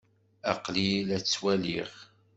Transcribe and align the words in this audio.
Aql-iyi 0.51 0.99
la 1.07 1.17
t-ttwaliɣ. 1.19 1.91